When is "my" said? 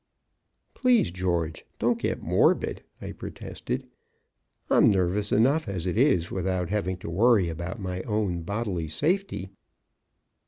7.79-8.01